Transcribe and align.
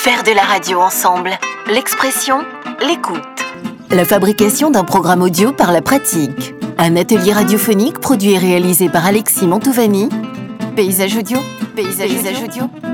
Faire 0.00 0.22
de 0.22 0.30
la 0.30 0.42
radio 0.42 0.80
ensemble. 0.80 1.30
L'expression, 1.66 2.44
l'écoute. 2.86 3.18
La 3.90 4.04
fabrication 4.04 4.70
d'un 4.70 4.84
programme 4.84 5.22
audio 5.22 5.52
par 5.52 5.72
la 5.72 5.82
pratique. 5.82 6.54
Un 6.78 6.94
atelier 6.94 7.32
radiophonique 7.32 7.98
produit 7.98 8.34
et 8.34 8.38
réalisé 8.38 8.88
par 8.88 9.04
Alexis 9.04 9.48
Mantovani. 9.48 10.08
Paysage 10.76 11.16
audio. 11.16 11.38
Paysage, 11.74 12.10
Paysage 12.10 12.42
audio. 12.44 12.87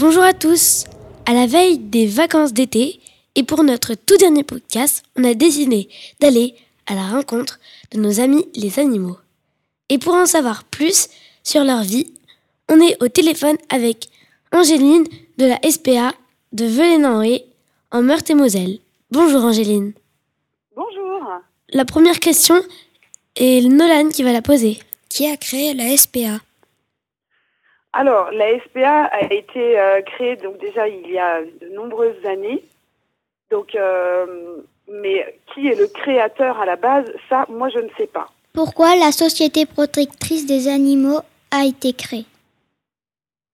Bonjour 0.00 0.22
à 0.22 0.32
tous 0.32 0.86
À 1.26 1.34
la 1.34 1.46
veille 1.46 1.76
des 1.76 2.06
vacances 2.06 2.54
d'été, 2.54 3.00
et 3.34 3.42
pour 3.42 3.62
notre 3.62 3.92
tout 3.94 4.16
dernier 4.16 4.44
podcast, 4.44 5.02
on 5.14 5.24
a 5.24 5.34
décidé 5.34 5.90
d'aller 6.20 6.54
à 6.86 6.94
la 6.94 7.06
rencontre 7.06 7.60
de 7.92 8.00
nos 8.00 8.18
amis 8.18 8.46
les 8.54 8.78
animaux. 8.78 9.18
Et 9.90 9.98
pour 9.98 10.14
en 10.14 10.24
savoir 10.24 10.64
plus 10.64 11.10
sur 11.42 11.64
leur 11.64 11.82
vie, 11.82 12.14
on 12.70 12.80
est 12.80 12.96
au 13.02 13.08
téléphone 13.08 13.58
avec 13.68 14.08
Angéline 14.52 15.04
de 15.36 15.44
la 15.44 15.60
SPA 15.70 16.14
de 16.52 16.64
Velay 16.64 17.44
en 17.90 18.00
Meurthe-et-Moselle. 18.00 18.78
Bonjour 19.10 19.44
Angéline. 19.44 19.92
Bonjour. 20.74 21.28
La 21.74 21.84
première 21.84 22.20
question 22.20 22.62
est 23.36 23.68
Nolan 23.68 24.08
qui 24.08 24.22
va 24.22 24.32
la 24.32 24.40
poser. 24.40 24.78
Qui 25.10 25.26
a 25.26 25.36
créé 25.36 25.74
la 25.74 25.94
SPA 25.94 26.40
Alors, 27.92 28.30
la 28.30 28.58
SPA 28.60 29.04
a 29.06 29.32
été 29.32 29.78
euh, 29.78 30.00
créée 30.02 30.36
donc 30.36 30.58
déjà 30.58 30.86
il 30.86 31.10
y 31.10 31.18
a 31.18 31.42
de 31.42 31.68
nombreuses 31.74 32.24
années. 32.24 32.62
Donc, 33.50 33.74
euh, 33.74 34.58
mais 34.88 35.38
qui 35.52 35.68
est 35.68 35.74
le 35.74 35.86
créateur 35.88 36.60
à 36.60 36.66
la 36.66 36.76
base 36.76 37.06
Ça, 37.28 37.46
moi, 37.48 37.68
je 37.68 37.78
ne 37.78 37.88
sais 37.98 38.06
pas. 38.06 38.28
Pourquoi 38.52 38.96
la 38.96 39.12
Société 39.12 39.66
protectrice 39.66 40.46
des 40.46 40.68
animaux 40.68 41.20
a 41.50 41.64
été 41.64 41.92
créée? 41.92 42.26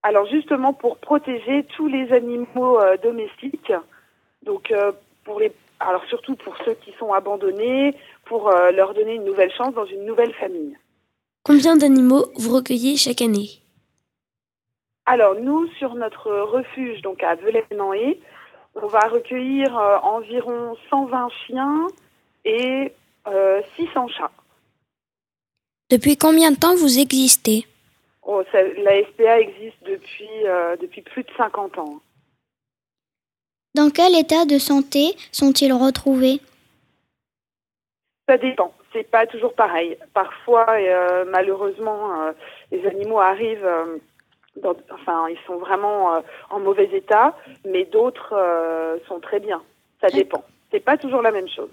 Alors, 0.02 0.26
justement, 0.26 0.72
pour 0.72 0.98
protéger 0.98 1.64
tous 1.76 1.88
les 1.88 2.12
animaux 2.12 2.78
euh, 2.78 2.96
domestiques. 3.02 3.72
Donc, 4.44 4.70
euh, 4.70 4.92
pour 5.24 5.40
les, 5.40 5.52
alors 5.80 6.04
surtout 6.08 6.36
pour 6.36 6.54
ceux 6.64 6.74
qui 6.74 6.92
sont 6.98 7.12
abandonnés, 7.12 7.94
pour 8.24 8.48
euh, 8.48 8.70
leur 8.70 8.94
donner 8.94 9.14
une 9.14 9.24
nouvelle 9.24 9.52
chance 9.52 9.74
dans 9.74 9.84
une 9.84 10.04
nouvelle 10.04 10.32
famille. 10.34 10.76
Combien 11.42 11.76
d'animaux 11.76 12.26
vous 12.36 12.54
recueillez 12.54 12.96
chaque 12.96 13.22
année? 13.22 13.50
Alors, 15.06 15.36
nous, 15.36 15.68
sur 15.78 15.94
notre 15.94 16.30
refuge, 16.32 17.00
donc 17.02 17.22
à 17.22 17.36
Velay-Nanay, 17.36 18.18
on 18.74 18.86
va 18.88 19.00
recueillir 19.08 19.78
euh, 19.78 19.98
environ 19.98 20.76
120 20.90 21.28
chiens 21.46 21.86
et 22.44 22.92
euh, 23.28 23.62
600 23.76 24.08
chats. 24.08 24.30
Depuis 25.90 26.16
combien 26.16 26.50
de 26.50 26.56
temps 26.56 26.74
vous 26.74 26.98
existez? 26.98 27.66
Oh, 28.22 28.42
ça- 28.50 28.62
la 28.62 29.00
SPA 29.04 29.40
existe 29.40 29.80
depuis, 29.84 30.28
euh, 30.46 30.76
depuis 30.76 31.02
plus 31.02 31.22
de 31.22 31.30
50 31.36 31.78
ans. 31.78 32.00
Dans 33.76 33.90
quel 33.90 34.16
état 34.16 34.44
de 34.44 34.58
santé 34.58 35.14
sont-ils 35.30 35.72
retrouvés? 35.72 36.40
Ça 38.28 38.36
dépend. 38.38 38.72
C'est 38.92 39.08
pas 39.08 39.26
toujours 39.26 39.54
pareil. 39.54 39.96
Parfois, 40.12 40.66
euh, 40.70 41.24
malheureusement, 41.30 42.22
euh, 42.22 42.32
les 42.72 42.84
animaux 42.86 43.20
arrivent, 43.20 43.64
euh, 43.64 43.98
dans, 44.62 44.74
enfin, 44.92 45.26
ils 45.28 45.38
sont 45.46 45.58
vraiment 45.58 46.14
euh, 46.14 46.20
en 46.50 46.60
mauvais 46.60 46.88
état, 46.92 47.36
mais 47.64 47.84
d'autres 47.84 48.34
euh, 48.34 48.98
sont 49.08 49.20
très 49.20 49.40
bien. 49.40 49.62
Ça 50.00 50.08
dépend. 50.08 50.44
C'est 50.70 50.80
pas 50.80 50.96
toujours 50.96 51.22
la 51.22 51.30
même 51.30 51.48
chose. 51.48 51.70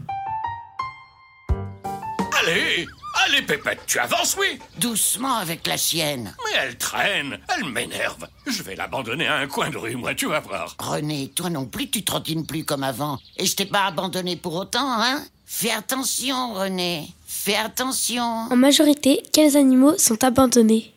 Allez, 2.40 2.86
allez 3.26 3.42
Pépette, 3.42 3.86
tu 3.88 4.00
avances, 4.00 4.36
oui 4.38 4.60
Doucement 4.78 5.36
avec 5.36 5.66
la 5.66 5.78
sienne. 5.78 6.36
Mais 6.46 6.60
elle 6.60 6.78
traîne, 6.78 7.40
elle 7.56 7.70
m'énerve. 7.70 8.28
Je 8.46 8.64
vais 8.64 8.76
l'abandonner 8.76 9.28
à 9.28 9.38
un 9.38 9.48
coin 9.48 9.70
de 9.70 9.78
rue, 9.78 9.96
moi, 9.96 10.14
tu 10.14 10.28
vas 10.28 10.42
voir. 10.42 10.76
René, 10.80 11.30
toi 11.36 11.50
non 11.50 11.66
plus, 11.66 11.90
tu 11.90 12.04
trottines 12.04 12.46
plus 12.46 12.66
comme 12.66 12.84
avant. 12.84 13.18
Et 13.38 13.46
je 13.46 13.56
t'ai 13.56 13.66
pas 13.66 13.86
abandonné 13.86 14.36
pour 14.36 14.56
autant, 14.56 15.02
hein 15.02 15.24
Fais 15.46 15.72
attention, 15.72 16.54
René. 16.54 17.08
Fais 17.28 17.56
attention. 17.56 18.24
En 18.24 18.56
majorité, 18.56 19.22
quels 19.32 19.56
animaux 19.56 19.98
sont 19.98 20.24
abandonnés 20.24 20.93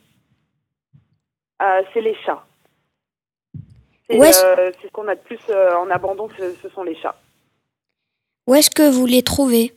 Euh, 1.63 1.83
c'est 1.93 2.01
les 2.01 2.15
chats. 2.25 2.45
C'est 4.09 4.21
euh, 4.21 4.71
c'est 4.81 4.87
ce 4.87 4.93
qu'on 4.93 5.09
a 5.09 5.15
de 5.15 5.21
plus 5.21 5.41
euh, 5.49 5.77
en 5.77 5.91
abandon, 5.91 6.29
ce, 6.39 6.55
ce 6.55 6.69
sont 6.69 6.83
les 6.83 6.95
chats. 6.97 7.17
Où 8.47 8.55
est-ce 8.55 8.71
que 8.71 8.89
vous 8.89 9.07
les 9.07 9.23
trouvez? 9.23 9.75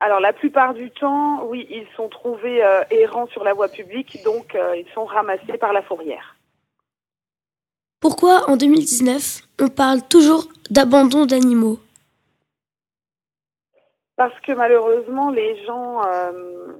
Alors 0.00 0.20
la 0.20 0.32
plupart 0.32 0.74
du 0.74 0.90
temps, 0.90 1.44
oui, 1.44 1.66
ils 1.70 1.86
sont 1.96 2.08
trouvés 2.08 2.62
errants 2.90 3.26
sur 3.26 3.42
la 3.42 3.52
voie 3.52 3.68
publique, 3.68 4.22
donc 4.24 4.56
ils 4.76 4.86
sont 4.94 5.04
ramassés 5.04 5.58
par 5.58 5.72
la 5.72 5.82
fourrière. 5.82 6.36
Pourquoi 8.00 8.48
en 8.48 8.56
2019, 8.56 9.42
on 9.60 9.68
parle 9.68 10.02
toujours 10.08 10.46
d'abandon 10.70 11.26
d'animaux? 11.26 11.80
Parce 14.18 14.38
que 14.40 14.52
malheureusement, 14.52 15.30
les 15.30 15.64
gens 15.64 16.04
euh, 16.04 16.72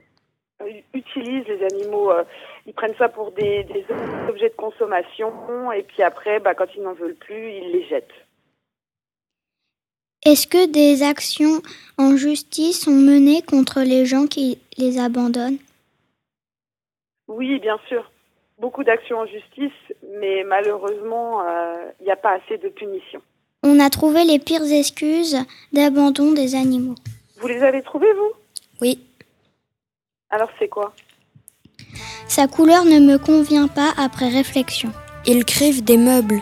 utilisent 0.93 1.47
les 1.47 1.63
animaux, 1.65 2.11
euh, 2.11 2.25
ils 2.67 2.75
prennent 2.75 2.97
ça 2.99 3.09
pour 3.09 3.33
des, 3.33 3.65
des 3.65 3.85
objets 4.29 4.49
de 4.51 4.55
consommation, 4.57 5.71
et 5.73 5.83
puis 5.83 6.03
après, 6.03 6.41
bah, 6.41 6.55
quand 6.55 6.67
ils 6.77 6.83
n'en 6.83 6.95
veulent 6.95 7.15
plus, 7.15 7.53
ils 7.53 7.71
les 7.73 7.87
jettent. 7.87 8.09
Est-ce 10.27 10.47
que 10.47 10.67
des 10.67 11.03
actions 11.03 11.63
en 11.97 12.17
justice 12.17 12.81
sont 12.83 12.91
menées 12.91 13.43
contre 13.43 13.81
les 13.81 14.05
gens 14.05 14.27
qui 14.27 14.59
les 14.77 14.99
abandonnent? 14.99 15.59
Oui, 17.29 17.59
bien 17.61 17.79
sûr, 17.89 18.11
beaucoup 18.59 18.83
d'actions 18.83 19.19
en 19.19 19.27
justice, 19.27 19.73
mais 20.21 20.43
malheureusement, 20.45 21.43
euh, 21.43 21.91
il 22.01 22.05
n'y 22.05 22.11
a 22.11 22.17
pas 22.17 22.33
assez 22.33 22.59
de 22.59 22.69
punitions. 22.69 23.23
On 23.63 23.79
a 23.81 23.91
trouvé 23.91 24.25
les 24.25 24.39
pires 24.39 24.71
excuses 24.71 25.37
d'abandon 25.73 26.33
des 26.33 26.55
animaux. 26.55 26.95
Vous 27.37 27.49
les 27.49 27.63
avez 27.63 27.83
trouvés, 27.83 28.13
vous? 28.13 28.33
Oui. 28.81 29.08
Alors 30.31 30.51
c'est 30.59 30.69
quoi? 30.69 30.93
Sa 32.27 32.47
couleur 32.47 32.85
ne 32.85 33.01
me 33.01 33.19
convient 33.19 33.69
pas 33.69 33.93
après 33.97 34.29
réflexion. 34.29 34.93
Il 35.27 35.45
crève 35.45 35.83
des 35.83 35.97
meubles. 35.97 36.41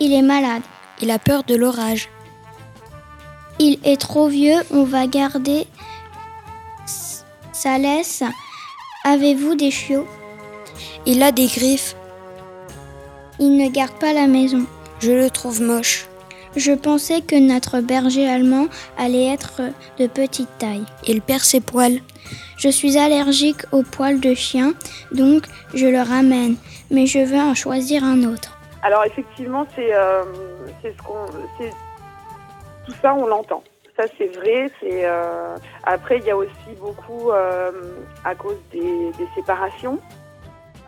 Il 0.00 0.12
est 0.12 0.22
malade. 0.22 0.62
Il 1.00 1.10
a 1.10 1.18
peur 1.18 1.44
de 1.44 1.54
l'orage. 1.54 2.08
Il 3.58 3.78
est 3.84 4.00
trop 4.00 4.28
vieux, 4.28 4.56
on 4.70 4.84
va 4.84 5.06
garder 5.06 5.66
sa 7.52 7.78
laisse. 7.78 8.24
Avez-vous 9.04 9.54
des 9.54 9.70
chiots? 9.70 10.06
Il 11.06 11.22
a 11.22 11.30
des 11.30 11.46
griffes. 11.46 11.94
Il 13.38 13.56
ne 13.56 13.68
garde 13.68 13.98
pas 13.98 14.12
la 14.12 14.26
maison. 14.26 14.66
Je 15.00 15.12
le 15.12 15.30
trouve 15.30 15.60
moche. 15.60 16.06
Je 16.56 16.72
pensais 16.72 17.20
que 17.20 17.36
notre 17.36 17.80
berger 17.80 18.28
allemand 18.28 18.66
allait 18.96 19.32
être 19.32 19.60
de 19.98 20.06
petite 20.06 20.56
taille. 20.58 20.84
Il 21.06 21.20
perd 21.20 21.40
ses 21.40 21.60
poils. 21.60 22.00
Je 22.56 22.68
suis 22.68 22.96
allergique 22.96 23.62
aux 23.72 23.82
poils 23.82 24.20
de 24.20 24.34
chien, 24.34 24.72
donc 25.10 25.44
je 25.74 25.86
le 25.86 26.00
ramène, 26.00 26.56
mais 26.90 27.06
je 27.06 27.18
veux 27.18 27.40
en 27.40 27.54
choisir 27.54 28.04
un 28.04 28.22
autre. 28.22 28.56
Alors 28.82 29.04
effectivement, 29.04 29.66
c'est 29.74 29.92
euh, 29.94 30.22
c'est 30.80 30.92
ce 30.96 31.02
qu'on, 31.02 31.26
c'est 31.58 31.70
tout 32.86 32.94
ça, 33.02 33.14
on 33.14 33.26
l'entend. 33.26 33.64
Ça 33.96 34.04
c'est 34.16 34.28
vrai. 34.36 34.70
C'est 34.80 35.04
euh, 35.04 35.56
après 35.84 36.18
il 36.18 36.24
y 36.24 36.30
a 36.30 36.36
aussi 36.36 36.70
beaucoup 36.80 37.30
euh, 37.30 37.70
à 38.24 38.34
cause 38.34 38.58
des, 38.72 39.10
des 39.18 39.28
séparations. 39.34 39.98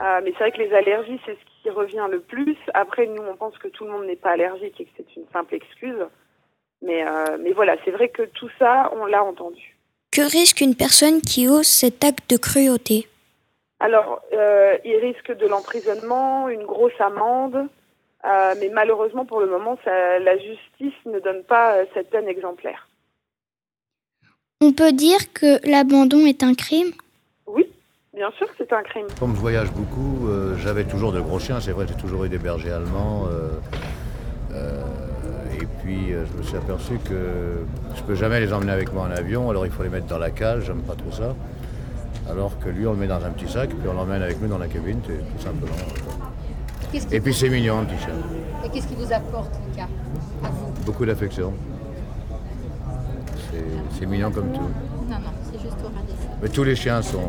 Euh, 0.01 0.21
mais 0.23 0.33
c'est 0.33 0.45
vrai 0.45 0.53
que 0.53 0.59
les 0.59 0.73
allergies 0.75 1.21
c'est 1.25 1.33
ce 1.33 1.46
qui 1.67 1.71
revient 1.71 2.07
le 2.11 2.21
plus. 2.21 2.57
Après 2.75 3.07
nous 3.07 3.23
on 3.23 3.37
pense 3.37 3.59
que 3.59 3.69
tout 3.69 3.85
le 3.85 3.91
monde 3.91 4.07
n'est 4.07 4.17
pas 4.17 4.31
allergique 4.31 4.81
et 4.81 4.85
que 4.85 4.91
c'est 4.97 5.17
une 5.17 5.27
simple 5.33 5.55
excuse. 5.55 6.05
Mais 6.83 7.07
euh, 7.07 7.39
mais 7.41 7.53
voilà, 7.53 7.77
c'est 7.85 7.91
vrai 7.91 8.09
que 8.09 8.23
tout 8.23 8.51
ça 8.59 8.93
on 8.95 9.07
l'a 9.07 9.25
entendu. 9.25 9.77
Que 10.13 10.23
risque 10.23 10.61
une 10.61 10.77
personne 10.77 11.21
qui 11.21 11.49
ose 11.49 11.67
cet 11.67 12.05
acte 12.05 12.31
de 12.31 12.37
cruauté? 12.37 13.09
Alors, 13.81 14.23
euh, 14.33 14.79
il 14.85 14.97
risque 14.97 15.37
de 15.37 15.47
l'emprisonnement, 15.47 16.49
une 16.49 16.65
grosse 16.65 16.99
amende, 16.99 17.69
mais 18.25 18.71
malheureusement, 18.73 19.27
pour 19.27 19.41
le 19.41 19.47
moment, 19.47 19.77
la 19.85 20.39
justice 20.39 20.95
ne 21.05 21.21
donne 21.21 21.45
pas 21.45 21.85
cette 21.93 22.09
peine 22.09 22.29
exemplaire. 22.29 22.89
On 24.63 24.73
peut 24.73 24.93
dire 24.93 25.33
que 25.35 25.61
l'abandon 25.71 26.25
est 26.25 26.43
un 26.43 26.55
crime? 26.55 26.93
Oui, 27.47 27.71
bien 28.17 28.31
sûr 28.37 28.47
que 28.49 28.55
c'est 28.59 28.73
un 28.73 28.83
crime. 28.83 29.07
Comme 29.21 29.35
je 29.37 29.41
voyage 29.41 29.71
beaucoup, 29.73 30.29
j'avais 30.59 30.85
toujours 30.85 31.13
de 31.13 31.21
gros 31.21 31.39
chiens. 31.39 31.61
C'est 31.61 31.73
vrai, 31.73 31.87
j'ai 31.87 31.95
toujours 31.95 32.25
eu 32.25 32.29
des 32.29 32.39
bergers 32.39 32.73
allemands. 32.73 33.29
et 34.53 35.67
puis, 35.83 36.11
je 36.11 36.39
me 36.39 36.43
suis 36.43 36.57
aperçu 36.57 36.99
que 37.05 37.65
je 37.95 38.03
peux 38.03 38.15
jamais 38.15 38.41
les 38.41 38.53
emmener 38.53 38.73
avec 38.73 38.93
moi 38.93 39.05
en 39.05 39.11
avion. 39.11 39.51
Alors, 39.51 39.67
il 39.67 39.73
faut 39.73 39.83
les 39.83 39.89
mettre 39.89 40.07
dans 40.07 40.19
la 40.19 40.31
cage. 40.31 40.65
J'aime 40.65 40.83
pas 40.83 40.95
trop 40.95 41.13
ça. 41.13 41.35
Alors 42.29 42.59
que 42.59 42.69
lui, 42.69 42.87
on 42.87 42.93
le 42.93 42.99
met 42.99 43.07
dans 43.07 43.25
un 43.25 43.31
petit 43.31 43.49
sac, 43.49 43.69
puis 43.69 43.89
on 43.89 43.93
l'emmène 43.93 44.23
avec 44.23 44.41
nous 44.41 44.49
dans 44.49 44.59
la 44.59 44.67
cabine, 44.67 45.01
tout 45.01 45.43
simplement. 45.43 45.77
Et 47.13 47.21
puis 47.21 47.35
c'est 47.35 47.49
mignon, 47.49 47.81
un 47.81 47.85
petit 47.85 48.03
chat. 48.03 48.11
Et 48.65 48.71
qu'est-ce 48.71 48.89
qui 48.89 48.95
vous 48.95 49.13
apporte, 49.13 49.53
Lucas, 49.69 49.89
à 50.43 50.49
vous? 50.49 50.73
Beaucoup 50.85 51.05
d'affection. 51.05 51.53
C'est 53.99 54.07
mignon 54.07 54.31
comme 54.31 54.53
tout. 54.53 54.71
Non, 55.09 55.19
non, 55.19 55.31
c'est 55.43 55.61
juste 55.61 55.77
au 55.85 55.91
Mais 56.43 56.49
tous 56.49 56.65
les 56.65 56.75
chiens 56.75 57.01
sont, 57.01 57.29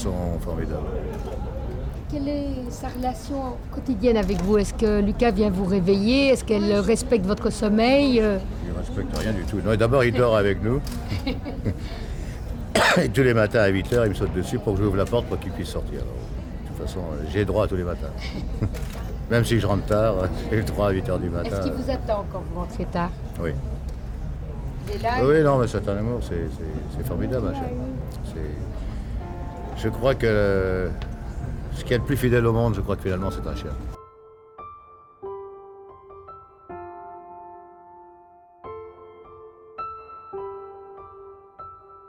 sont 0.00 0.38
formidables. 0.40 0.86
Quelle 2.10 2.28
est 2.28 2.70
sa 2.70 2.88
relation 2.88 3.56
quotidienne 3.70 4.16
avec 4.16 4.42
vous? 4.42 4.58
Est-ce 4.58 4.74
que 4.74 5.00
Lucas 5.00 5.30
vient 5.30 5.50
vous 5.50 5.64
réveiller? 5.64 6.28
Est-ce 6.28 6.44
qu'elle 6.44 6.72
respecte 6.80 7.24
votre 7.24 7.50
sommeil? 7.50 8.16
Il 8.16 8.22
ne 8.22 8.78
respecte 8.78 9.16
rien 9.16 9.32
du 9.32 9.44
tout. 9.44 9.60
D'abord, 9.76 10.02
il 10.04 10.12
dort 10.12 10.36
avec 10.36 10.62
nous. 10.62 10.80
Et 13.00 13.08
tous 13.10 13.22
les 13.22 13.34
matins 13.34 13.60
à 13.60 13.70
8h, 13.70 14.04
il 14.04 14.08
me 14.10 14.14
saute 14.14 14.32
dessus 14.32 14.58
pour 14.58 14.74
que 14.74 14.82
j'ouvre 14.82 14.96
la 14.96 15.04
porte 15.04 15.26
pour 15.26 15.38
qu'il 15.38 15.52
puisse 15.52 15.68
sortir. 15.68 16.00
de 16.00 16.68
toute 16.68 16.86
façon, 16.86 17.00
j'ai 17.32 17.44
droit 17.44 17.68
tous 17.68 17.76
les 17.76 17.84
matins. 17.84 18.10
Même 19.30 19.44
si 19.44 19.60
je 19.60 19.66
rentre 19.66 19.86
tard, 19.86 20.14
j'ai 20.50 20.56
le 20.56 20.64
droit 20.64 20.88
à 20.88 20.92
8h 20.92 21.20
du 21.20 21.28
matin. 21.28 21.50
Est-ce 21.50 21.62
qu'il 21.62 21.72
vous 21.72 21.90
attend 21.90 22.24
quand 22.32 22.42
vous 22.52 22.60
rentrez 22.60 22.86
tard? 22.86 23.10
Oui. 23.40 23.50
là 25.00 25.10
Oui, 25.22 25.42
non, 25.42 25.58
mais 25.58 25.68
c'est 25.68 25.86
un 25.88 25.96
amour, 25.98 26.20
c'est 26.22 27.06
formidable, 27.06 27.48
un 27.48 27.54
chien. 27.54 27.68
Je 29.82 29.88
crois 29.88 30.14
que 30.14 30.90
ce 31.72 31.84
qui 31.84 31.94
est 31.94 31.98
le 31.98 32.04
plus 32.04 32.18
fidèle 32.18 32.46
au 32.46 32.52
monde, 32.52 32.74
je 32.74 32.82
crois 32.82 32.96
que 32.96 33.02
finalement, 33.02 33.30
c'est 33.30 33.46
un 33.46 33.56
chien. 33.56 33.70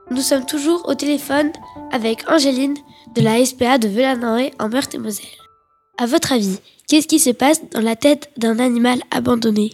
Nous 0.09 0.17
sommes 0.17 0.45
toujours 0.45 0.89
au 0.89 0.95
téléphone 0.95 1.53
avec 1.93 2.29
Angéline 2.29 2.75
de 3.15 3.21
la 3.21 3.45
SPA 3.45 3.77
de 3.77 3.87
Velanoé 3.87 4.51
en 4.59 4.67
Meurthe-et-Moselle. 4.67 5.37
À 5.97 6.05
votre 6.05 6.33
avis, 6.33 6.59
qu'est-ce 6.89 7.07
qui 7.07 7.19
se 7.19 7.29
passe 7.29 7.69
dans 7.69 7.79
la 7.79 7.95
tête 7.95 8.29
d'un 8.35 8.59
animal 8.59 8.99
abandonné? 9.15 9.69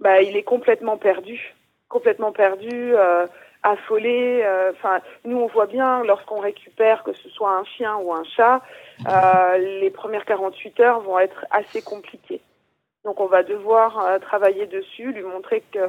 Bah, 0.00 0.20
Il 0.20 0.36
est 0.36 0.42
complètement 0.42 0.98
perdu. 0.98 1.54
Complètement 1.88 2.32
perdu, 2.32 2.94
euh, 2.94 3.26
affolé. 3.62 4.42
Euh, 4.44 4.72
enfin, 4.72 5.00
nous, 5.24 5.38
on 5.38 5.46
voit 5.46 5.66
bien 5.66 6.04
lorsqu'on 6.04 6.40
récupère, 6.40 7.02
que 7.04 7.12
ce 7.12 7.28
soit 7.30 7.50
un 7.50 7.64
chien 7.64 7.96
ou 7.96 8.12
un 8.12 8.24
chat, 8.24 8.62
euh, 9.08 9.58
les 9.80 9.90
premières 9.90 10.24
48 10.24 10.80
heures 10.80 11.00
vont 11.00 11.18
être 11.18 11.44
assez 11.50 11.82
compliquées. 11.82 12.40
Donc, 13.04 13.20
on 13.20 13.26
va 13.26 13.42
devoir 13.42 14.20
travailler 14.20 14.66
dessus, 14.66 15.12
lui 15.12 15.22
montrer 15.22 15.62
que 15.72 15.80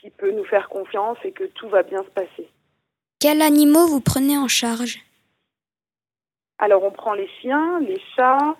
qui 0.00 0.10
peut 0.10 0.30
nous 0.30 0.44
faire 0.44 0.68
confiance 0.68 1.18
et 1.24 1.32
que 1.32 1.44
tout 1.44 1.68
va 1.68 1.82
bien 1.82 2.02
se 2.02 2.10
passer. 2.10 2.48
Quels 3.20 3.42
animaux 3.42 3.86
vous 3.86 4.00
prenez 4.00 4.38
en 4.38 4.48
charge? 4.48 4.98
Alors 6.58 6.84
on 6.84 6.90
prend 6.90 7.14
les 7.14 7.28
chiens, 7.40 7.80
les 7.80 8.00
chats, 8.16 8.56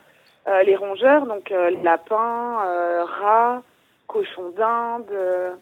euh, 0.49 0.63
les 0.63 0.77
rongeurs, 0.77 1.27
donc 1.27 1.51
euh, 1.51 1.71
lapins, 1.83 2.65
euh, 2.65 3.05
rats, 3.05 3.63
cochons 4.07 4.51
d'Inde. 4.51 5.59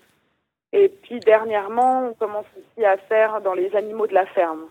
Et 0.72 0.88
puis 0.88 1.20
dernièrement, 1.20 2.08
on 2.08 2.14
commence 2.14 2.46
aussi 2.56 2.84
à 2.84 2.96
faire 2.96 3.40
dans 3.40 3.54
les 3.54 3.74
animaux 3.74 4.06
de 4.06 4.14
la 4.14 4.26
ferme. 4.26 4.66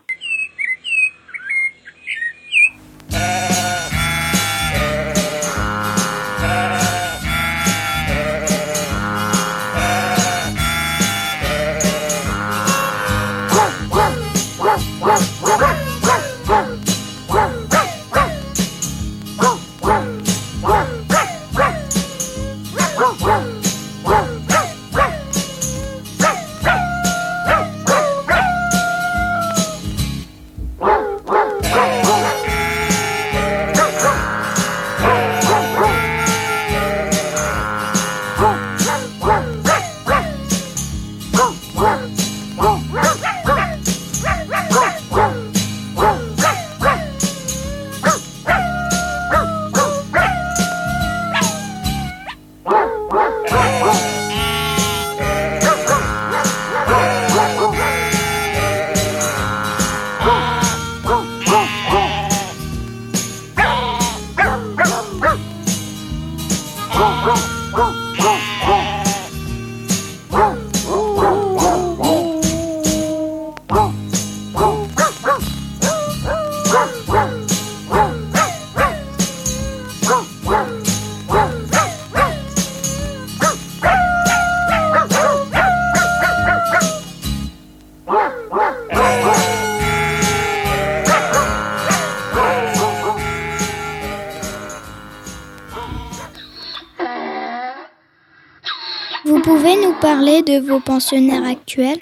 De 100.48 100.58
vos 100.58 100.80
pensionnaires 100.80 101.44
actuels 101.44 102.00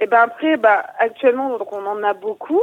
Eh 0.00 0.06
ben 0.06 0.20
après, 0.20 0.58
bah, 0.58 0.84
actuellement, 0.98 1.56
donc 1.56 1.72
on 1.72 1.86
en 1.86 2.02
a 2.02 2.12
beaucoup. 2.12 2.62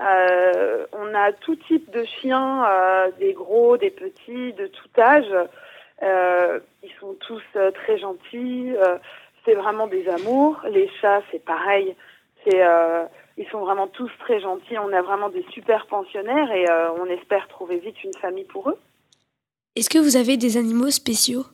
Euh, 0.00 0.86
on 0.92 1.14
a 1.14 1.32
tout 1.32 1.56
type 1.56 1.90
de 1.90 2.04
chiens, 2.04 2.66
euh, 2.66 3.10
des 3.18 3.32
gros, 3.32 3.78
des 3.78 3.90
petits, 3.90 4.52
de 4.52 4.66
tout 4.66 5.00
âge. 5.00 5.32
Euh, 6.02 6.58
ils 6.82 6.92
sont 7.00 7.14
tous 7.26 7.42
très 7.74 7.98
gentils. 7.98 8.72
c'est 9.44 9.54
vraiment 9.54 9.86
des 9.86 10.06
amours. 10.08 10.60
Les 10.68 10.90
chats, 11.00 11.22
c'est 11.30 11.44
pareil. 11.44 11.96
C'est, 12.44 12.60
ils 13.38 13.48
sont 13.50 13.60
vraiment 13.60 13.86
tous 13.86 14.10
très 14.18 14.40
gentils. 14.40 14.78
On 14.78 14.92
a 14.92 15.00
vraiment 15.00 15.30
des 15.30 15.46
super 15.50 15.86
pensionnaires 15.86 16.50
et 16.52 16.66
on 17.00 17.06
espère 17.06 17.48
trouver 17.48 17.78
vite 17.78 18.04
une 18.04 18.14
famille 18.20 18.44
pour 18.44 18.68
eux. 18.68 18.78
Est-ce 19.76 19.88
que 19.88 19.98
vous 19.98 20.16
avez 20.16 20.36
des 20.36 20.58
animaux 20.58 20.90
spéciaux? 20.90 21.44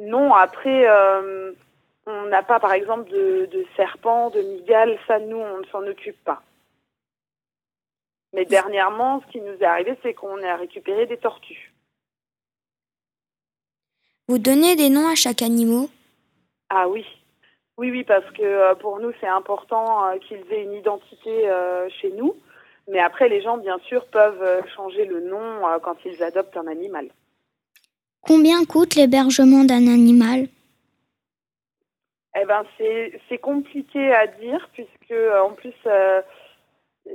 Non, 0.00 0.32
après, 0.32 0.88
euh, 0.88 1.52
on 2.06 2.24
n'a 2.26 2.42
pas, 2.42 2.58
par 2.58 2.72
exemple, 2.72 3.10
de, 3.10 3.66
serpents, 3.76 4.30
de 4.30 4.40
migales. 4.40 4.98
Ça, 5.06 5.18
nous, 5.18 5.36
on 5.36 5.58
ne 5.58 5.66
s'en 5.66 5.86
occupe 5.86 6.22
pas. 6.24 6.42
Mais 8.32 8.46
dernièrement, 8.46 9.20
ce 9.20 9.32
qui 9.32 9.40
nous 9.40 9.52
est 9.52 9.64
arrivé, 9.64 9.96
c'est 10.02 10.14
qu'on 10.14 10.42
a 10.42 10.56
récupéré 10.56 11.06
des 11.06 11.18
tortues. 11.18 11.72
Vous 14.28 14.38
donnez 14.38 14.74
des 14.74 14.88
noms 14.88 15.08
à 15.08 15.16
chaque 15.16 15.42
animal? 15.42 15.88
Ah 16.70 16.88
oui. 16.88 17.04
Oui, 17.76 17.90
oui, 17.90 18.04
parce 18.04 18.28
que 18.32 18.42
euh, 18.42 18.74
pour 18.76 19.00
nous, 19.00 19.12
c'est 19.20 19.28
important 19.28 20.06
euh, 20.06 20.18
qu'ils 20.18 20.44
aient 20.50 20.62
une 20.62 20.74
identité 20.74 21.50
chez 22.00 22.10
nous. 22.12 22.34
Mais 22.88 23.00
après, 23.00 23.28
les 23.28 23.42
gens, 23.42 23.58
bien 23.58 23.78
sûr, 23.80 24.06
peuvent 24.06 24.66
changer 24.74 25.04
le 25.04 25.20
nom 25.20 25.62
quand 25.82 25.96
ils 26.04 26.22
adoptent 26.22 26.56
un 26.56 26.66
animal. 26.66 27.10
Combien 28.22 28.64
coûte 28.64 28.94
l'hébergement 28.96 29.64
d'un 29.64 29.86
animal? 29.86 30.48
Eh 32.38 32.44
ben, 32.44 32.64
c'est 33.28 33.38
compliqué 33.38 34.12
à 34.12 34.26
dire 34.26 34.68
puisque 34.72 35.10
euh, 35.10 35.40
en 35.40 35.50
plus 35.50 35.74
euh, 35.86 36.22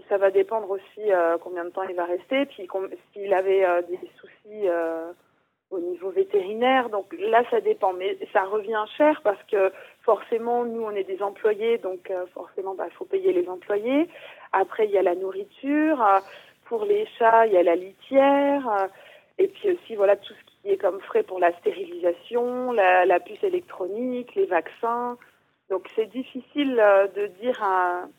ça 0.10 0.18
va 0.18 0.30
dépendre 0.30 0.70
aussi 0.70 1.12
euh, 1.12 1.38
combien 1.42 1.64
de 1.64 1.70
temps 1.70 1.84
il 1.84 1.96
va 1.96 2.06
rester, 2.06 2.46
puis 2.48 2.68
s'il 3.14 3.34
avait 3.34 3.66
des 3.84 4.00
soucis 4.20 4.68
au 5.72 5.80
niveau 5.80 6.10
vétérinaire. 6.10 6.90
Donc 6.90 7.16
là, 7.18 7.44
ça 7.50 7.62
dépend, 7.62 7.94
mais 7.94 8.18
ça 8.34 8.44
revient 8.44 8.84
cher 8.98 9.22
parce 9.24 9.42
que 9.50 9.72
forcément, 10.04 10.66
nous, 10.66 10.82
on 10.82 10.92
est 10.92 11.04
des 11.06 11.22
employés, 11.22 11.78
donc 11.78 12.12
forcément, 12.34 12.74
il 12.74 12.78
bah, 12.78 12.88
faut 12.98 13.06
payer 13.06 13.32
les 13.32 13.48
employés. 13.48 14.10
Après, 14.52 14.86
il 14.86 14.92
y 14.92 14.98
a 14.98 15.04
la 15.04 15.16
nourriture. 15.16 16.04
pour 16.66 16.84
les 16.86 17.08
chats, 17.18 17.46
il 17.48 17.54
y 17.54 17.58
a 17.58 17.64
la 17.64 17.76
litière. 17.76 18.90
et 19.38 19.48
puis 19.48 19.72
aussi, 19.72 19.96
voilà, 19.96 20.18
tout 20.18 20.34
ce 20.34 20.45
qui 20.66 20.72
est 20.72 20.78
comme 20.78 21.00
frais 21.02 21.22
pour 21.22 21.40
la 21.40 21.56
stérilisation, 21.60 22.72
la, 22.72 23.06
la 23.06 23.20
puce 23.20 23.44
électronique, 23.44 24.34
les 24.34 24.46
vaccins. 24.46 25.16
Donc 25.70 25.88
c'est 25.96 26.10
difficile 26.10 26.76
de 27.16 27.28
dire 27.40 27.62
un 27.64 28.10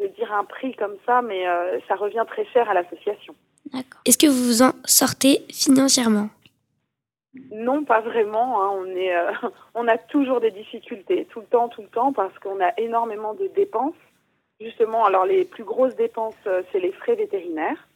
de 0.00 0.06
dire 0.08 0.32
un 0.32 0.44
prix 0.44 0.74
comme 0.74 0.96
ça, 1.06 1.22
mais 1.22 1.48
euh, 1.48 1.78
ça 1.88 1.94
revient 1.94 2.24
très 2.26 2.44
cher 2.46 2.68
à 2.68 2.74
l'association. 2.74 3.34
D'accord. 3.72 4.00
Est-ce 4.04 4.18
que 4.18 4.26
vous 4.26 4.44
vous 4.44 4.62
en 4.62 4.72
sortez 4.84 5.42
financièrement? 5.50 6.28
Non, 7.50 7.84
pas 7.84 8.00
vraiment. 8.00 8.62
Hein. 8.62 8.70
On, 8.74 8.86
est, 8.96 9.16
euh, 9.16 9.32
on 9.74 9.88
a 9.88 9.98
toujours 9.98 10.40
des 10.40 10.50
difficultés, 10.50 11.26
tout 11.30 11.40
le 11.40 11.46
temps, 11.46 11.68
tout 11.68 11.82
le 11.82 11.88
temps, 11.88 12.12
parce 12.12 12.36
qu'on 12.38 12.60
a 12.60 12.78
énormément 12.78 13.34
de 13.34 13.46
dépenses. 13.48 13.94
Justement, 14.60 15.04
alors 15.04 15.26
les 15.26 15.44
plus 15.44 15.64
grosses 15.64 15.96
dépenses, 15.96 16.34
euh, 16.46 16.62
c'est 16.72 16.80
les 16.80 16.92
frais 16.92 17.14
vétérinaires. 17.14 17.88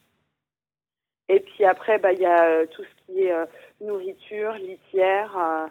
Et 1.30 1.40
puis 1.40 1.64
après, 1.64 1.98
bah, 1.98 2.12
il 2.12 2.20
y 2.20 2.26
a 2.26 2.66
tout 2.66 2.82
ce 2.82 3.12
qui 3.12 3.22
est 3.22 3.34
nourriture, 3.80 4.52
litière. 4.54 5.68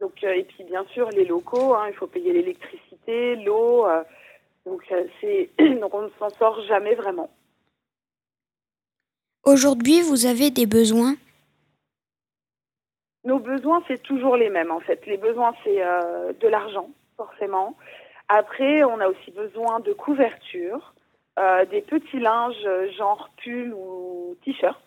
donc, 0.00 0.22
et 0.22 0.44
puis 0.44 0.64
bien 0.64 0.84
sûr, 0.92 1.08
les 1.10 1.24
locaux. 1.24 1.74
Hein. 1.74 1.88
il 1.88 1.94
faut 1.94 2.06
payer 2.06 2.32
l'électricité, 2.32 3.36
l'eau. 3.36 3.86
Donc, 4.64 4.82
c'est... 5.20 5.50
Donc 5.80 5.92
on 5.92 6.02
ne 6.02 6.10
s'en 6.18 6.30
sort 6.30 6.62
jamais 6.62 6.94
vraiment. 6.94 7.30
Aujourd'hui, 9.44 10.02
vous 10.02 10.26
avez 10.26 10.50
des 10.50 10.66
besoins? 10.66 11.16
Nos 13.24 13.38
besoins, 13.38 13.82
c'est 13.88 14.02
toujours 14.02 14.36
les 14.36 14.50
mêmes 14.50 14.70
en 14.70 14.80
fait. 14.80 15.04
Les 15.06 15.16
besoins, 15.16 15.52
c'est 15.64 15.82
euh, 15.82 16.32
de 16.40 16.48
l'argent, 16.48 16.90
forcément. 17.16 17.76
Après, 18.28 18.84
on 18.84 19.00
a 19.00 19.08
aussi 19.08 19.30
besoin 19.32 19.80
de 19.80 19.92
couverture, 19.92 20.94
euh, 21.38 21.64
des 21.66 21.82
petits 21.82 22.20
linges 22.20 22.68
genre 22.96 23.30
pull 23.42 23.72
ou 23.74 24.36
t-shirt. 24.44 24.81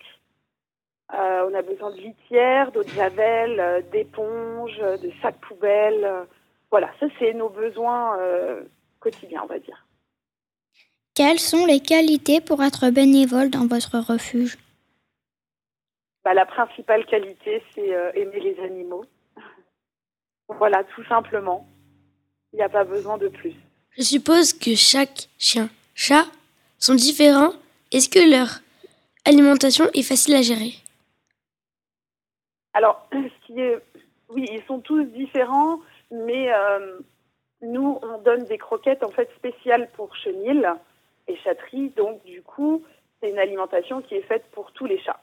Euh, 1.13 1.49
on 1.49 1.53
a 1.53 1.61
besoin 1.61 1.91
de 1.91 1.97
litière, 2.01 2.71
d'eau 2.71 2.83
de 2.83 2.89
javel, 2.89 3.85
d'éponges, 3.91 4.77
de 4.79 5.11
sacs 5.21 5.39
poubelles. 5.41 6.09
voilà, 6.71 6.89
ça 6.99 7.07
c'est 7.19 7.33
nos 7.33 7.49
besoins 7.49 8.17
quotidien, 8.99 9.41
on 9.43 9.47
va 9.47 9.59
dire. 9.59 9.85
Quelles 11.13 11.39
sont 11.39 11.65
les 11.65 11.79
qualités 11.79 12.41
pour 12.41 12.61
être 12.63 12.89
bénévole 12.89 13.49
dans 13.49 13.67
votre 13.67 13.97
refuge? 13.99 14.57
Bah, 16.23 16.33
La 16.33 16.45
principale 16.45 17.05
qualité, 17.05 17.63
c'est 17.73 17.93
euh, 17.93 18.11
aimer 18.15 18.39
les 18.39 18.59
animaux. 18.63 19.05
voilà, 20.49 20.83
tout 20.95 21.05
simplement. 21.05 21.67
Il 22.51 22.57
n'y 22.57 22.63
a 22.63 22.69
pas 22.69 22.83
besoin 22.83 23.17
de 23.17 23.27
plus. 23.27 23.53
Je 23.97 24.03
suppose 24.03 24.53
que 24.53 24.75
chaque 24.75 25.29
chien, 25.37 25.69
chat 25.93 26.25
sont 26.79 26.95
différents. 26.95 27.53
Est-ce 27.91 28.09
que 28.09 28.19
leur 28.19 28.59
alimentation 29.23 29.85
est 29.93 30.03
facile 30.03 30.35
à 30.35 30.41
gérer? 30.41 30.73
Alors, 32.75 33.07
ce 33.11 33.45
qui 33.47 33.59
est... 33.59 33.79
oui, 34.29 34.45
ils 34.51 34.63
sont 34.67 34.79
tous 34.79 35.03
différents, 35.05 35.79
mais 36.11 36.53
euh, 36.53 36.99
nous, 37.61 37.97
on 38.03 38.19
donne 38.19 38.43
des 38.45 38.59
croquettes 38.59 39.03
en 39.03 39.09
fait 39.09 39.29
spéciales 39.37 39.89
pour 39.95 40.15
chenilles 40.15 40.67
et 41.27 41.37
chatteries. 41.37 41.89
Donc, 41.95 42.23
du 42.25 42.43
coup, 42.43 42.83
c'est 43.19 43.29
une 43.29 43.39
alimentation 43.39 44.01
qui 44.01 44.15
est 44.15 44.27
faite 44.27 44.45
pour 44.51 44.71
tous 44.73 44.85
les 44.85 44.99
chats. 44.99 45.21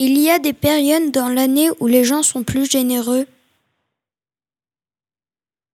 Il 0.00 0.18
y 0.18 0.30
a 0.30 0.38
des 0.38 0.54
périodes 0.54 1.10
dans 1.10 1.28
l'année 1.28 1.68
où 1.80 1.86
les 1.86 2.04
gens 2.04 2.22
sont 2.22 2.42
plus 2.42 2.70
généreux. 2.70 3.26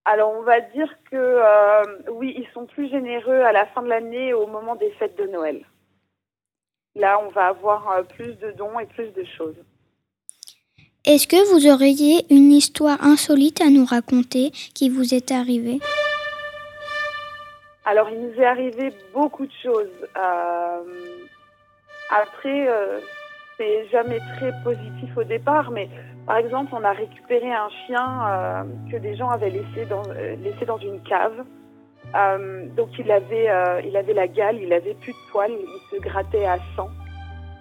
Alors, 0.06 0.32
on 0.36 0.42
va 0.42 0.60
dire 0.60 0.92
que 1.10 1.16
euh, 1.16 1.82
oui, 2.10 2.34
ils 2.36 2.48
sont 2.52 2.66
plus 2.66 2.90
généreux 2.90 3.40
à 3.40 3.52
la 3.52 3.66
fin 3.66 3.82
de 3.82 3.88
l'année 3.88 4.34
au 4.34 4.46
moment 4.46 4.74
des 4.74 4.90
fêtes 4.92 5.16
de 5.16 5.26
Noël. 5.26 5.64
Là, 6.96 7.20
on 7.24 7.30
va 7.30 7.46
avoir 7.48 7.90
euh, 7.90 8.02
plus 8.02 8.34
de 8.38 8.52
dons 8.52 8.78
et 8.78 8.86
plus 8.86 9.10
de 9.12 9.24
choses. 9.36 9.56
Est-ce 11.04 11.28
que 11.28 11.52
vous 11.52 11.70
auriez 11.70 12.24
une 12.30 12.50
histoire 12.50 13.02
insolite 13.04 13.60
à 13.60 13.68
nous 13.68 13.84
raconter 13.84 14.52
qui 14.74 14.88
vous 14.88 15.12
est 15.12 15.32
arrivée? 15.32 15.78
Alors, 17.84 18.08
il 18.08 18.18
nous 18.18 18.40
est 18.40 18.46
arrivé 18.46 18.90
beaucoup 19.12 19.44
de 19.44 19.52
choses. 19.62 19.92
Euh, 20.16 20.82
après, 22.08 22.68
euh, 22.68 23.00
c'est 23.58 23.86
jamais 23.88 24.18
très 24.38 24.52
positif 24.64 25.14
au 25.16 25.24
départ, 25.24 25.70
mais 25.70 25.90
par 26.26 26.38
exemple, 26.38 26.72
on 26.74 26.82
a 26.82 26.92
récupéré 26.92 27.52
un 27.52 27.68
chien 27.86 28.26
euh, 28.26 28.62
que 28.90 28.96
des 28.96 29.14
gens 29.14 29.28
avaient 29.28 29.50
laissé 29.50 29.84
dans, 29.84 30.02
laissé 30.42 30.64
dans 30.66 30.78
une 30.78 31.02
cave. 31.02 31.44
Donc, 32.76 32.88
il 32.98 33.10
avait, 33.10 33.48
il 33.84 33.96
avait 33.96 34.14
la 34.14 34.28
gale, 34.28 34.58
il 34.60 34.72
avait 34.72 34.94
plus 34.94 35.12
de 35.12 35.32
poils, 35.32 35.52
il 35.52 35.96
se 35.96 36.00
grattait 36.00 36.44
à 36.44 36.58
sang. 36.76 36.90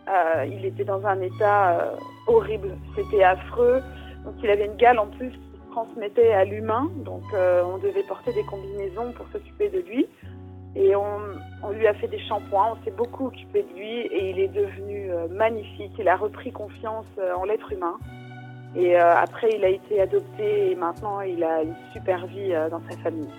Euh, 0.10 0.46
il 0.46 0.66
était 0.66 0.84
dans 0.84 1.06
un 1.06 1.22
état 1.22 1.80
euh, 1.80 1.96
horrible, 2.28 2.76
c'était 2.96 3.24
affreux. 3.24 3.82
Donc 4.26 4.36
il 4.44 4.50
avait 4.50 4.66
une 4.66 4.76
gale 4.76 5.00
en 5.00 5.08
plus 5.08 5.30
qui 5.30 5.38
se 5.38 5.72
transmettait 5.72 6.34
à 6.34 6.44
l'humain, 6.44 6.90
donc 7.06 7.24
euh, 7.34 7.64
on 7.64 7.78
devait 7.78 8.04
porter 8.04 8.34
des 8.34 8.44
combinaisons 8.44 9.12
pour 9.14 9.26
s'occuper 9.32 9.70
de 9.70 9.80
lui. 9.80 10.08
Et 10.76 10.96
on, 10.96 11.20
on, 11.64 11.70
lui 11.70 11.86
a 11.88 11.94
fait 11.94 12.08
des 12.08 12.20
shampoings, 12.20 12.74
on 12.74 12.84
s'est 12.84 12.96
beaucoup 12.96 13.28
occupé 13.28 13.64
de 13.64 13.80
lui 13.80 14.00
et 14.08 14.32
il 14.32 14.40
est 14.40 14.48
devenu 14.48 15.12
magnifique. 15.30 15.92
Il 16.00 16.08
a 16.08 16.16
repris 16.16 16.52
confiance 16.52 17.06
en 17.38 17.44
l'être 17.44 17.72
humain. 17.72 18.00
Et 18.76 18.96
après, 18.96 19.52
il 19.56 19.64
a 19.64 19.68
été 19.68 20.02
adopté 20.02 20.72
et 20.72 20.76
maintenant, 20.76 21.22
il 21.22 21.44
a 21.44 21.62
une 21.62 21.76
super 21.94 22.26
vie 22.26 22.56
dans 22.72 22.82
sa 22.90 22.98
famille. 23.04 23.30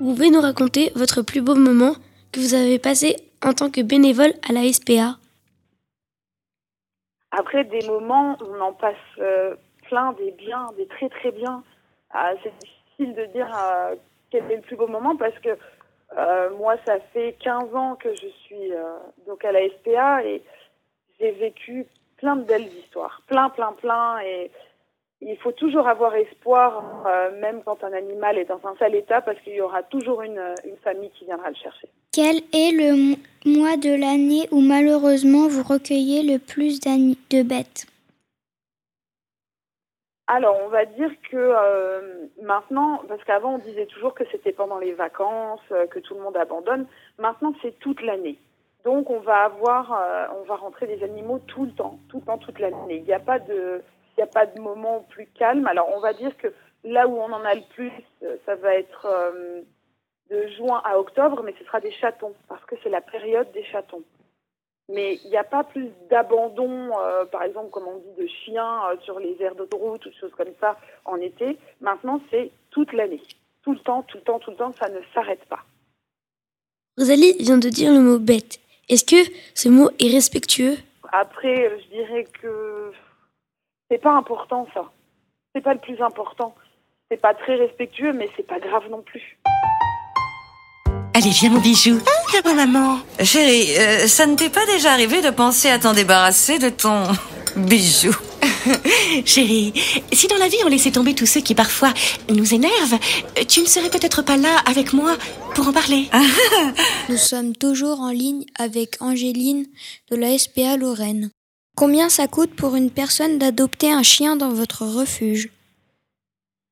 Vous 0.00 0.14
pouvez 0.14 0.30
nous 0.30 0.40
raconter 0.40 0.92
votre 0.94 1.22
plus 1.22 1.40
beau 1.40 1.54
moment 1.54 1.94
que 2.32 2.40
vous 2.40 2.54
avez 2.54 2.78
passé 2.78 3.16
en 3.44 3.52
tant 3.52 3.70
que 3.70 3.80
bénévole 3.80 4.32
à 4.48 4.52
la 4.52 4.70
SPA 4.72 5.16
après, 7.36 7.64
des 7.64 7.86
moments, 7.86 8.38
on 8.40 8.60
en 8.62 8.72
passe 8.72 8.96
euh, 9.18 9.56
plein, 9.88 10.12
des 10.12 10.30
biens, 10.30 10.68
des 10.78 10.86
très 10.86 11.10
très 11.10 11.32
bien. 11.32 11.62
Ah, 12.10 12.32
c'est 12.42 12.52
difficile 12.58 13.14
de 13.14 13.26
dire 13.26 13.48
euh, 13.54 13.94
quel 14.30 14.50
est 14.50 14.56
le 14.56 14.62
plus 14.62 14.76
beau 14.76 14.86
moment 14.86 15.16
parce 15.16 15.38
que 15.40 15.50
euh, 16.16 16.50
moi, 16.56 16.76
ça 16.86 16.98
fait 17.12 17.36
15 17.40 17.74
ans 17.74 17.96
que 17.96 18.14
je 18.14 18.28
suis 18.44 18.70
donc 19.26 19.44
à 19.44 19.52
la 19.52 19.68
SPA 19.68 20.24
et 20.24 20.42
j'ai 21.20 21.32
vécu 21.32 21.84
plein 22.16 22.36
de 22.36 22.44
belles 22.44 22.72
histoires, 22.78 23.20
plein, 23.26 23.50
plein, 23.50 23.72
plein. 23.72 24.18
Et 24.20 24.50
il 25.32 25.38
faut 25.38 25.52
toujours 25.52 25.88
avoir 25.88 26.14
espoir, 26.14 27.04
même 27.40 27.62
quand 27.64 27.82
un 27.84 27.92
animal 27.92 28.38
est 28.38 28.44
dans 28.44 28.60
un 28.64 28.76
sale 28.78 28.94
état, 28.94 29.20
parce 29.20 29.38
qu'il 29.40 29.54
y 29.54 29.60
aura 29.60 29.82
toujours 29.82 30.22
une, 30.22 30.40
une 30.64 30.76
famille 30.84 31.10
qui 31.18 31.24
viendra 31.24 31.48
le 31.50 31.56
chercher. 31.56 31.88
Quel 32.12 32.36
est 32.54 32.72
le 32.72 33.16
mois 33.44 33.76
de 33.76 33.90
l'année 33.90 34.48
où 34.50 34.60
malheureusement 34.60 35.48
vous 35.48 35.62
recueillez 35.62 36.22
le 36.22 36.38
plus 36.38 36.80
de 36.80 37.42
bêtes? 37.42 37.86
Alors, 40.28 40.58
on 40.64 40.68
va 40.68 40.84
dire 40.86 41.10
que 41.30 41.36
euh, 41.36 42.26
maintenant, 42.42 43.00
parce 43.08 43.22
qu'avant 43.24 43.54
on 43.54 43.58
disait 43.58 43.86
toujours 43.86 44.14
que 44.14 44.24
c'était 44.32 44.52
pendant 44.52 44.78
les 44.78 44.92
vacances, 44.92 45.60
euh, 45.70 45.86
que 45.86 46.00
tout 46.00 46.14
le 46.14 46.20
monde 46.20 46.36
abandonne. 46.36 46.86
Maintenant, 47.18 47.52
c'est 47.62 47.78
toute 47.78 48.02
l'année. 48.02 48.36
Donc, 48.84 49.08
on 49.08 49.20
va 49.20 49.44
avoir, 49.44 49.92
euh, 49.92 50.26
on 50.40 50.44
va 50.44 50.56
rentrer 50.56 50.86
des 50.86 51.04
animaux 51.04 51.38
tout 51.46 51.66
le 51.66 51.72
temps, 51.72 51.98
tout 52.08 52.18
le 52.18 52.22
temps, 52.22 52.38
toute 52.38 52.58
l'année. 52.58 52.96
Il 52.96 53.04
n'y 53.04 53.12
a 53.12 53.20
pas 53.20 53.38
de, 53.38 53.82
n'y 54.18 54.24
a 54.24 54.26
pas 54.26 54.46
de 54.46 54.60
moment 54.60 55.06
plus 55.08 55.26
calme. 55.26 55.66
Alors, 55.66 55.88
on 55.94 56.00
va 56.00 56.12
dire 56.12 56.36
que 56.36 56.48
là 56.84 57.06
où 57.08 57.16
on 57.16 57.32
en 57.32 57.44
a 57.44 57.54
le 57.54 57.62
plus, 57.74 57.92
ça 58.44 58.54
va 58.54 58.74
être 58.74 59.06
de 60.30 60.48
juin 60.56 60.80
à 60.84 60.98
octobre, 60.98 61.42
mais 61.44 61.54
ce 61.58 61.64
sera 61.64 61.80
des 61.80 61.92
chatons, 61.92 62.34
parce 62.48 62.64
que 62.64 62.74
c'est 62.82 62.90
la 62.90 63.00
période 63.00 63.50
des 63.52 63.64
chatons. 63.64 64.02
Mais 64.88 65.18
il 65.24 65.30
n'y 65.30 65.36
a 65.36 65.44
pas 65.44 65.64
plus 65.64 65.90
d'abandon, 66.08 66.90
euh, 67.00 67.24
par 67.24 67.42
exemple, 67.42 67.70
comme 67.70 67.88
on 67.88 67.98
dit, 67.98 68.22
de 68.22 68.26
chiens 68.44 68.82
euh, 68.88 68.96
sur 69.02 69.18
les 69.18 69.36
aires 69.40 69.56
d'autoroute 69.56 70.06
ou 70.06 70.10
choses 70.20 70.32
comme 70.36 70.52
ça 70.60 70.78
en 71.04 71.16
été. 71.16 71.58
Maintenant, 71.80 72.20
c'est 72.30 72.50
toute 72.70 72.92
l'année. 72.92 73.22
Tout 73.62 73.72
le 73.72 73.80
temps, 73.80 74.02
tout 74.02 74.18
le 74.18 74.22
temps, 74.22 74.38
tout 74.38 74.50
le 74.50 74.56
temps, 74.56 74.72
ça 74.78 74.88
ne 74.88 75.00
s'arrête 75.12 75.44
pas. 75.46 75.64
Rosalie 76.96 77.34
vient 77.40 77.58
de 77.58 77.68
dire 77.68 77.92
le 77.92 78.00
mot 78.00 78.18
bête. 78.18 78.60
Est-ce 78.88 79.04
que 79.04 79.28
ce 79.54 79.68
mot 79.68 79.90
est 79.98 80.12
respectueux? 80.12 80.76
Après, 81.12 81.66
euh, 81.66 81.78
je 81.82 81.88
dirais 81.88 82.24
que 82.40 82.92
c'est 83.90 84.02
pas 84.02 84.12
important 84.12 84.66
ça. 84.74 84.90
C'est 85.54 85.62
pas 85.62 85.74
le 85.74 85.80
plus 85.80 86.00
important. 86.02 86.54
C'est 87.10 87.20
pas 87.20 87.34
très 87.34 87.56
respectueux, 87.56 88.12
mais 88.12 88.28
c'est 88.36 88.46
pas 88.46 88.58
grave 88.58 88.84
non 88.90 89.02
plus. 89.02 89.38
Allez, 91.14 91.30
viens 91.30 91.50
mon 91.50 91.60
bijou. 91.60 91.98
Ah, 92.44 92.54
maman. 92.54 92.98
Chérie, 93.22 93.74
euh, 93.78 94.06
ça 94.06 94.26
ne 94.26 94.36
t'est 94.36 94.50
pas 94.50 94.66
déjà 94.66 94.92
arrivé 94.92 95.22
de 95.22 95.30
penser 95.30 95.70
à 95.70 95.78
t'en 95.78 95.94
débarrasser 95.94 96.58
de 96.58 96.68
ton 96.68 97.04
bijou? 97.56 98.14
Chérie, 99.24 99.72
si 100.12 100.26
dans 100.26 100.36
la 100.36 100.48
vie 100.48 100.58
on 100.64 100.68
laissait 100.68 100.90
tomber 100.90 101.14
tous 101.14 101.26
ceux 101.26 101.40
qui 101.40 101.54
parfois 101.54 101.92
nous 102.28 102.52
énervent, 102.52 102.98
tu 103.48 103.60
ne 103.60 103.66
serais 103.66 103.88
peut-être 103.88 104.22
pas 104.22 104.36
là 104.36 104.58
avec 104.66 104.92
moi 104.92 105.16
pour 105.54 105.68
en 105.68 105.72
parler. 105.72 106.08
Nous 107.08 107.16
sommes 107.16 107.56
toujours 107.56 108.00
en 108.00 108.10
ligne 108.10 108.44
avec 108.58 108.96
Angéline 109.00 109.66
de 110.10 110.16
la 110.16 110.36
SPA 110.36 110.76
Lorraine. 110.76 111.30
Combien 111.78 112.08
ça 112.08 112.26
coûte 112.26 112.56
pour 112.56 112.74
une 112.74 112.90
personne 112.90 113.36
d'adopter 113.36 113.92
un 113.92 114.02
chien 114.02 114.34
dans 114.34 114.48
votre 114.48 114.86
refuge 114.86 115.50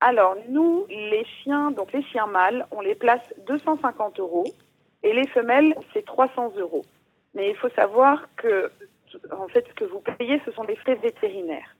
Alors, 0.00 0.34
nous, 0.48 0.86
les 0.88 1.26
chiens, 1.26 1.72
donc 1.72 1.92
les 1.92 2.02
chiens 2.04 2.26
mâles, 2.26 2.66
on 2.70 2.80
les 2.80 2.94
place 2.94 3.20
250 3.46 4.18
euros 4.18 4.46
et 5.02 5.12
les 5.12 5.26
femelles, 5.26 5.74
c'est 5.92 6.06
300 6.06 6.54
euros. 6.56 6.86
Mais 7.34 7.50
il 7.50 7.56
faut 7.56 7.68
savoir 7.76 8.34
que, 8.36 8.72
en 9.30 9.46
fait, 9.48 9.66
ce 9.68 9.74
que 9.74 9.84
vous 9.84 10.00
payez, 10.00 10.40
ce 10.46 10.52
sont 10.52 10.64
des 10.64 10.76
frais 10.76 10.94
vétérinaires. 10.94 11.76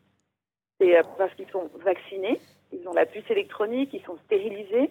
C'est 0.78 0.94
euh, 0.94 1.02
parce 1.16 1.32
qu'ils 1.32 1.48
sont 1.48 1.70
vaccinés, 1.82 2.38
ils 2.74 2.86
ont 2.86 2.92
la 2.92 3.06
puce 3.06 3.30
électronique, 3.30 3.88
ils 3.94 4.04
sont 4.04 4.18
stérilisés. 4.26 4.90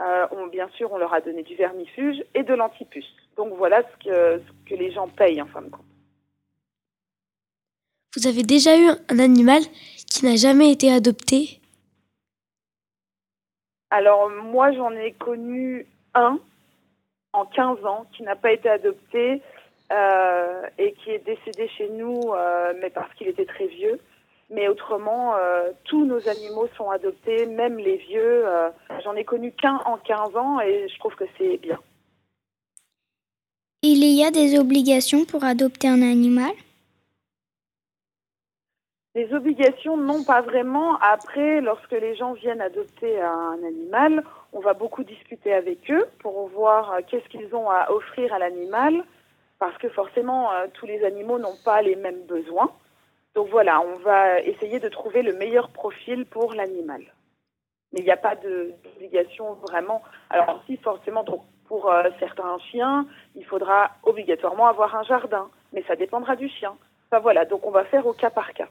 Euh, 0.00 0.48
bien 0.50 0.70
sûr, 0.70 0.90
on 0.90 0.96
leur 0.96 1.12
a 1.12 1.20
donné 1.20 1.42
du 1.42 1.54
vermifuge 1.56 2.24
et 2.34 2.44
de 2.44 2.54
l'antipuce. 2.54 3.14
Donc 3.36 3.52
voilà 3.58 3.82
ce 3.82 4.40
que 4.70 4.74
les 4.74 4.90
gens 4.90 5.08
payent 5.08 5.42
en 5.42 5.46
fin 5.48 5.60
de 5.60 5.68
compte. 5.68 5.91
Vous 8.16 8.26
avez 8.26 8.42
déjà 8.42 8.76
eu 8.78 8.88
un 9.08 9.18
animal 9.18 9.62
qui 10.06 10.24
n'a 10.26 10.36
jamais 10.36 10.70
été 10.70 10.92
adopté? 10.92 11.60
Alors 13.90 14.30
moi 14.30 14.72
j'en 14.72 14.90
ai 14.92 15.12
connu 15.12 15.86
un 16.14 16.38
en 17.32 17.46
15 17.46 17.84
ans 17.86 18.06
qui 18.14 18.22
n'a 18.22 18.36
pas 18.36 18.52
été 18.52 18.68
adopté 18.68 19.40
euh, 19.92 20.62
et 20.78 20.92
qui 20.92 21.10
est 21.10 21.24
décédé 21.24 21.68
chez 21.76 21.88
nous, 21.90 22.20
euh, 22.34 22.72
mais 22.80 22.90
parce 22.90 23.12
qu'il 23.14 23.28
était 23.28 23.46
très 23.46 23.66
vieux. 23.66 23.98
Mais 24.50 24.68
autrement, 24.68 25.34
euh, 25.36 25.70
tous 25.84 26.04
nos 26.04 26.28
animaux 26.28 26.68
sont 26.76 26.90
adoptés, 26.90 27.46
même 27.46 27.78
les 27.78 27.96
vieux. 27.96 28.46
euh, 28.46 28.68
J'en 29.02 29.14
ai 29.14 29.24
connu 29.24 29.52
qu'un 29.52 29.76
en 29.86 29.96
15 29.96 30.36
ans 30.36 30.60
et 30.60 30.86
je 30.90 30.98
trouve 30.98 31.14
que 31.14 31.24
c'est 31.38 31.56
bien. 31.56 31.78
Il 33.82 34.04
y 34.04 34.22
a 34.24 34.30
des 34.30 34.58
obligations 34.58 35.24
pour 35.24 35.44
adopter 35.44 35.88
un 35.88 36.02
animal? 36.02 36.52
Les 39.14 39.34
obligations, 39.34 39.98
non, 39.98 40.24
pas 40.24 40.40
vraiment. 40.40 40.96
Après, 40.96 41.60
lorsque 41.60 41.92
les 41.92 42.14
gens 42.14 42.32
viennent 42.32 42.62
adopter 42.62 43.20
un 43.20 43.58
animal, 43.62 44.24
on 44.54 44.60
va 44.60 44.72
beaucoup 44.72 45.04
discuter 45.04 45.52
avec 45.52 45.90
eux 45.90 46.06
pour 46.20 46.48
voir 46.48 46.92
euh, 46.92 47.00
qu'est-ce 47.06 47.28
qu'ils 47.28 47.54
ont 47.54 47.68
à 47.68 47.90
offrir 47.90 48.32
à 48.32 48.38
l'animal, 48.38 49.04
parce 49.58 49.76
que 49.76 49.90
forcément, 49.90 50.50
euh, 50.52 50.66
tous 50.72 50.86
les 50.86 51.04
animaux 51.04 51.38
n'ont 51.38 51.58
pas 51.62 51.82
les 51.82 51.94
mêmes 51.94 52.22
besoins. 52.26 52.70
Donc 53.34 53.48
voilà, 53.48 53.82
on 53.82 53.96
va 53.98 54.40
essayer 54.40 54.80
de 54.80 54.88
trouver 54.88 55.22
le 55.22 55.34
meilleur 55.34 55.68
profil 55.68 56.24
pour 56.24 56.54
l'animal. 56.54 57.02
Mais 57.92 58.00
il 58.00 58.04
n'y 58.04 58.10
a 58.10 58.16
pas 58.16 58.36
d'obligation 58.36 59.52
vraiment. 59.54 60.02
Alors 60.30 60.62
si, 60.64 60.78
forcément, 60.78 61.24
pour 61.66 61.90
euh, 61.90 62.04
certains 62.18 62.58
chiens, 62.70 63.06
il 63.34 63.44
faudra 63.44 63.90
obligatoirement 64.04 64.68
avoir 64.68 64.96
un 64.96 65.02
jardin, 65.02 65.50
mais 65.74 65.82
ça 65.86 65.96
dépendra 65.96 66.34
du 66.34 66.48
chien. 66.48 66.74
Enfin 67.10 67.20
voilà, 67.20 67.44
donc 67.44 67.66
on 67.66 67.70
va 67.70 67.84
faire 67.84 68.06
au 68.06 68.14
cas 68.14 68.30
par 68.30 68.54
cas. 68.54 68.68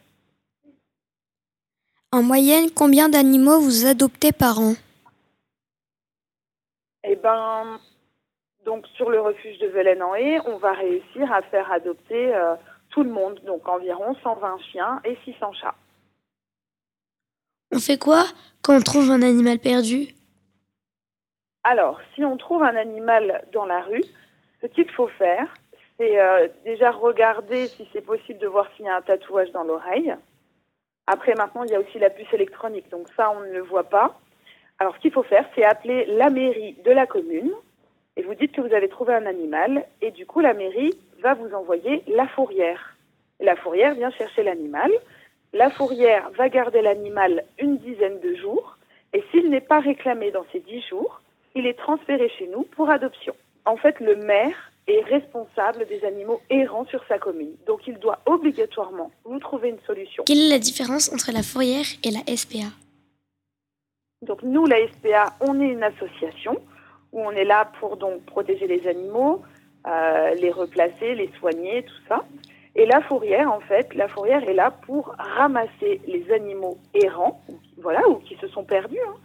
En 2.13 2.23
moyenne, 2.23 2.69
combien 2.75 3.07
d'animaux 3.07 3.61
vous 3.61 3.85
adoptez 3.85 4.33
par 4.33 4.59
an? 4.59 4.73
Eh 7.05 7.15
ben, 7.15 7.79
donc 8.65 8.85
sur 8.95 9.09
le 9.09 9.21
refuge 9.21 9.57
de 9.59 9.67
Velaine 9.67 10.03
en 10.03 10.13
Haye, 10.13 10.41
on 10.45 10.57
va 10.57 10.73
réussir 10.73 11.31
à 11.31 11.41
faire 11.43 11.71
adopter 11.71 12.35
euh, 12.35 12.55
tout 12.89 13.03
le 13.03 13.09
monde, 13.09 13.39
donc 13.45 13.65
environ 13.67 14.13
120 14.23 14.57
chiens 14.71 15.01
et 15.05 15.17
600 15.23 15.53
chats. 15.53 15.75
On 17.71 17.79
fait 17.79 17.97
quoi 17.97 18.25
quand 18.61 18.75
on 18.75 18.81
trouve 18.81 19.09
un 19.09 19.21
animal 19.21 19.59
perdu? 19.59 20.09
Alors, 21.63 22.01
si 22.13 22.25
on 22.25 22.35
trouve 22.35 22.63
un 22.63 22.75
animal 22.75 23.45
dans 23.53 23.65
la 23.65 23.83
rue, 23.83 24.03
ce 24.61 24.67
qu'il 24.67 24.89
faut 24.91 25.07
faire, 25.07 25.47
c'est 25.97 26.19
euh, 26.19 26.49
déjà 26.65 26.91
regarder 26.91 27.67
si 27.67 27.87
c'est 27.93 28.01
possible 28.01 28.39
de 28.39 28.47
voir 28.47 28.67
s'il 28.75 28.85
y 28.85 28.89
a 28.89 28.97
un 28.97 29.01
tatouage 29.01 29.51
dans 29.51 29.63
l'oreille. 29.63 30.13
Après, 31.07 31.33
maintenant, 31.35 31.63
il 31.63 31.71
y 31.71 31.75
a 31.75 31.79
aussi 31.79 31.99
la 31.99 32.09
puce 32.09 32.31
électronique, 32.33 32.89
donc 32.89 33.07
ça, 33.15 33.31
on 33.31 33.41
ne 33.41 33.53
le 33.53 33.61
voit 33.61 33.89
pas. 33.89 34.19
Alors, 34.79 34.95
ce 34.95 35.01
qu'il 35.01 35.11
faut 35.11 35.23
faire, 35.23 35.45
c'est 35.55 35.63
appeler 35.63 36.05
la 36.05 36.29
mairie 36.29 36.75
de 36.85 36.91
la 36.91 37.05
commune 37.05 37.51
et 38.17 38.23
vous 38.23 38.35
dites 38.35 38.51
que 38.51 38.61
vous 38.61 38.73
avez 38.73 38.89
trouvé 38.89 39.13
un 39.13 39.25
animal 39.25 39.85
et 40.01 40.11
du 40.11 40.25
coup, 40.25 40.39
la 40.39 40.53
mairie 40.53 40.93
va 41.21 41.33
vous 41.33 41.53
envoyer 41.53 42.03
la 42.07 42.27
fourrière. 42.27 42.95
La 43.39 43.55
fourrière 43.55 43.93
vient 43.93 44.11
chercher 44.11 44.43
l'animal. 44.43 44.91
La 45.53 45.69
fourrière 45.69 46.29
va 46.31 46.49
garder 46.49 46.81
l'animal 46.81 47.43
une 47.59 47.77
dizaine 47.77 48.19
de 48.19 48.35
jours 48.35 48.77
et 49.13 49.23
s'il 49.31 49.49
n'est 49.49 49.61
pas 49.61 49.79
réclamé 49.79 50.31
dans 50.31 50.45
ces 50.51 50.59
dix 50.61 50.81
jours, 50.87 51.21
il 51.55 51.67
est 51.67 51.77
transféré 51.77 52.29
chez 52.29 52.47
nous 52.47 52.63
pour 52.63 52.89
adoption. 52.89 53.35
En 53.65 53.77
fait, 53.77 53.99
le 53.99 54.15
maire 54.15 54.70
est 54.91 55.03
responsable 55.03 55.85
des 55.87 56.03
animaux 56.05 56.41
errants 56.49 56.85
sur 56.85 57.03
sa 57.07 57.17
commune. 57.17 57.55
Donc, 57.65 57.87
il 57.87 57.97
doit 57.99 58.19
obligatoirement 58.25 59.11
vous 59.25 59.39
trouver 59.39 59.69
une 59.69 59.79
solution. 59.85 60.23
Quelle 60.25 60.39
est 60.39 60.49
la 60.49 60.59
différence 60.59 61.11
entre 61.13 61.31
la 61.31 61.43
fourrière 61.43 61.85
et 62.03 62.11
la 62.11 62.21
SPA 62.35 62.69
Donc 64.21 64.43
nous, 64.43 64.65
la 64.65 64.77
SPA, 64.87 65.33
on 65.41 65.59
est 65.61 65.69
une 65.71 65.83
association 65.83 66.61
où 67.11 67.21
on 67.21 67.31
est 67.31 67.45
là 67.45 67.71
pour 67.79 67.97
donc 67.97 68.25
protéger 68.25 68.67
les 68.67 68.87
animaux, 68.87 69.41
euh, 69.87 70.33
les 70.35 70.51
replacer, 70.51 71.15
les 71.15 71.29
soigner, 71.39 71.83
tout 71.83 72.01
ça. 72.07 72.25
Et 72.75 72.85
la 72.85 73.01
fourrière, 73.01 73.51
en 73.51 73.59
fait, 73.59 73.93
la 73.95 74.07
fourrière 74.07 74.47
est 74.47 74.53
là 74.53 74.71
pour 74.71 75.13
ramasser 75.17 75.99
les 76.07 76.31
animaux 76.31 76.77
errants, 76.93 77.41
voilà, 77.77 78.07
ou 78.07 78.15
qui 78.15 78.37
se 78.37 78.47
sont 78.47 78.63
perdus. 78.63 78.97
hein. 79.05 79.15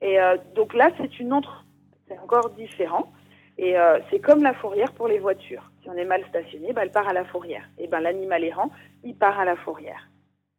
Et 0.00 0.20
euh, 0.20 0.36
donc 0.54 0.74
là, 0.74 0.90
c'est 0.98 1.18
une 1.18 1.32
autre, 1.32 1.64
c'est 2.06 2.18
encore 2.18 2.50
différent. 2.50 3.10
Et 3.58 3.78
euh, 3.78 3.98
c'est 4.10 4.18
comme 4.18 4.42
la 4.42 4.54
fourrière 4.54 4.92
pour 4.92 5.08
les 5.08 5.18
voitures. 5.18 5.70
Si 5.82 5.88
on 5.88 5.94
est 5.94 6.04
mal 6.04 6.24
stationné, 6.28 6.72
bah, 6.72 6.82
elle 6.82 6.90
part 6.90 7.08
à 7.08 7.12
la 7.12 7.24
fourrière. 7.24 7.68
Et 7.78 7.86
ben 7.86 8.00
l'animal 8.00 8.42
errant, 8.42 8.70
il 9.04 9.14
part 9.14 9.38
à 9.38 9.44
la 9.44 9.56
fourrière. 9.56 10.08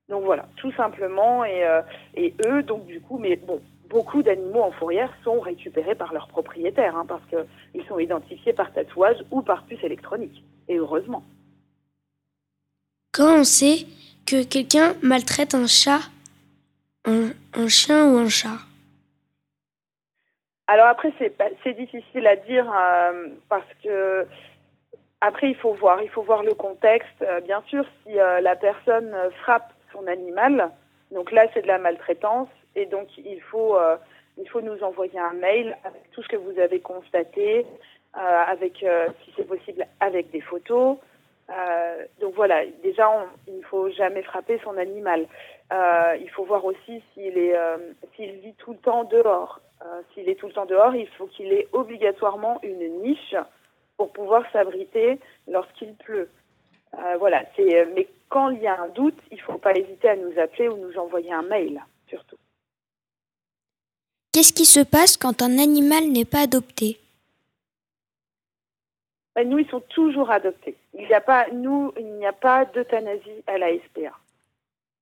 Donc 0.07 0.23
voilà, 0.23 0.47
tout 0.57 0.71
simplement. 0.73 1.43
Et, 1.43 1.65
euh, 1.65 1.81
eux, 2.45 2.63
donc 2.63 2.85
du 2.85 3.01
coup, 3.01 3.17
mais 3.17 3.35
bon, 3.35 3.59
beaucoup 3.89 4.23
d'animaux 4.23 4.61
en 4.61 4.71
fourrière 4.71 5.11
sont 5.23 5.39
récupérés 5.39 5.95
par 5.95 6.13
leurs 6.13 6.27
propriétaires, 6.27 6.95
hein, 6.95 7.05
parce 7.07 7.23
qu'ils 7.25 7.85
sont 7.85 7.99
identifiés 7.99 8.53
par 8.53 8.71
tatouage 8.71 9.17
ou 9.31 9.41
par 9.41 9.63
puce 9.65 9.83
électronique. 9.83 10.43
Et 10.69 10.77
heureusement. 10.77 11.23
Quand 13.11 13.39
on 13.39 13.43
sait 13.43 13.85
que 14.25 14.43
quelqu'un 14.43 14.95
maltraite 15.01 15.53
un 15.53 15.67
chat, 15.67 16.01
un 17.05 17.67
chien 17.67 18.11
ou 18.11 18.17
un 18.17 18.29
chat 18.29 18.57
Alors 20.67 20.87
après, 20.87 21.13
c'est 21.19 21.73
difficile 21.73 22.25
à 22.25 22.35
dire 22.35 22.71
euh, 22.71 23.27
parce 23.49 23.67
que 23.83 24.25
après 25.21 25.49
il 25.49 25.55
faut 25.55 25.73
voir, 25.73 26.01
il 26.01 26.09
faut 26.09 26.23
voir 26.23 26.43
le 26.43 26.55
contexte. 26.55 27.21
Euh, 27.21 27.39
bien 27.41 27.61
sûr, 27.67 27.85
si 28.03 28.19
euh, 28.19 28.41
la 28.41 28.55
personne 28.55 29.15
frappe 29.41 29.71
son 29.93 30.07
animal, 30.07 30.71
donc 31.11 31.31
là 31.31 31.45
c'est 31.53 31.61
de 31.61 31.67
la 31.67 31.77
maltraitance 31.77 32.49
et 32.75 32.87
donc 32.87 33.07
il 33.17 33.41
faut 33.41 33.77
il 34.37 34.49
faut 34.49 34.61
nous 34.61 34.83
envoyer 34.83 35.19
un 35.19 35.33
mail 35.33 35.77
avec 35.85 36.11
tout 36.11 36.23
ce 36.23 36.27
que 36.27 36.35
vous 36.35 36.59
avez 36.59 36.79
constaté, 36.79 37.65
avec 38.13 38.83
si 39.23 39.33
c'est 39.37 39.47
possible 39.47 39.85
avec 40.01 40.31
des 40.31 40.41
photos. 40.41 40.97
Euh, 41.49 42.05
donc 42.21 42.33
voilà, 42.35 42.65
déjà 42.83 43.07
il 43.47 43.57
ne 43.57 43.63
faut 43.63 43.89
jamais 43.91 44.23
frapper 44.23 44.59
son 44.63 44.77
animal. 44.77 45.27
Euh, 45.71 46.17
il 46.19 46.29
faut 46.29 46.45
voir 46.45 46.65
aussi 46.65 47.01
s'il 47.13 47.37
est 47.37 47.55
euh, 47.55 47.77
vit 48.17 48.53
tout 48.57 48.71
le 48.71 48.79
temps 48.79 49.03
dehors. 49.03 49.61
S'il 50.13 50.27
est 50.29 50.35
tout 50.35 50.47
le 50.47 50.53
temps 50.53 50.65
dehors, 50.65 50.95
il 50.95 51.07
faut 51.09 51.27
qu'il 51.27 51.53
ait 51.53 51.67
obligatoirement 51.71 52.59
une 52.63 53.03
niche 53.03 53.35
pour 53.97 54.11
pouvoir 54.11 54.43
s'abriter 54.51 55.19
lorsqu'il 55.47 55.93
pleut. 55.93 56.27
Voilà, 57.19 57.43
mais 57.59 58.07
quand 58.29 58.49
il 58.49 58.63
y 58.63 58.67
a 58.67 58.81
un 58.81 58.87
doute, 58.87 59.19
il 59.29 59.37
ne 59.37 59.43
faut 59.43 59.59
pas 59.59 59.73
hésiter 59.73 60.09
à 60.09 60.15
nous 60.15 60.39
appeler 60.39 60.69
ou 60.69 60.77
nous 60.77 60.97
envoyer 60.97 61.31
un 61.31 61.43
mail, 61.43 61.83
surtout. 62.07 62.37
Qu'est-ce 64.31 64.53
qui 64.53 64.65
se 64.65 64.79
passe 64.79 65.17
quand 65.17 65.43
un 65.43 65.59
animal 65.59 66.05
n'est 66.05 66.25
pas 66.25 66.41
adopté? 66.41 66.97
Ben, 69.35 69.49
nous, 69.49 69.59
ils 69.59 69.69
sont 69.69 69.81
toujours 69.81 70.31
adoptés. 70.31 70.75
Il 70.93 71.05
n'y 71.05 71.13
a 71.13 71.19
pas, 71.19 71.47
nous, 71.51 71.93
il 71.97 72.13
n'y 72.13 72.25
a 72.25 72.31
pas 72.31 72.63
d'euthanasie 72.65 73.43
à 73.47 73.57
la 73.57 73.73
SPA. 73.73 74.13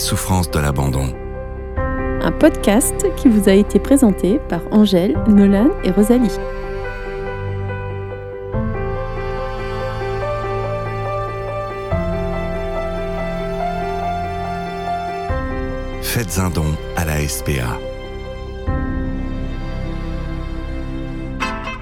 Souffrances 0.10 0.50
de 0.50 0.58
l'abandon. 0.58 1.14
Un 2.24 2.32
podcast 2.32 3.06
qui 3.16 3.30
vous 3.30 3.48
a 3.48 3.52
été 3.52 3.78
présenté 3.78 4.40
par 4.50 4.62
Angèle, 4.72 5.16
Nolan 5.28 5.68
et 5.84 5.92
Rosalie. 5.92 6.36
Faites 16.02 16.40
un 16.40 16.50
don 16.50 16.66
à 16.98 17.06
la 17.06 17.28
SPA. 17.28 17.78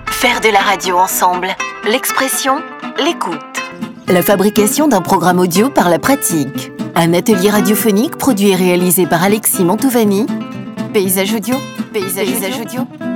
Faire 0.07 0.41
de 0.41 0.51
la 0.51 0.59
radio 0.59 0.97
ensemble, 0.97 1.47
l'expression, 1.89 2.57
l'écoute. 2.97 3.37
La 4.09 4.21
fabrication 4.21 4.89
d'un 4.89 5.01
programme 5.01 5.39
audio 5.39 5.69
par 5.69 5.89
la 5.89 5.97
pratique. 5.97 6.73
Un 6.99 7.13
atelier 7.13 7.51
radiophonique 7.51 8.17
produit 8.17 8.49
et 8.49 8.55
réalisé 8.55 9.05
par 9.05 9.21
Alexis 9.21 9.63
Mantovani. 9.63 10.25
Paysage 10.93 11.35
audio. 11.35 11.53
Paysage, 11.93 12.59
audio. 12.59 13.06